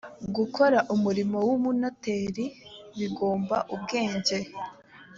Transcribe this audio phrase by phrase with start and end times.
[0.35, 2.45] gukora umurimo w ‘ubunoteri
[2.99, 4.37] bigomba ubwenge.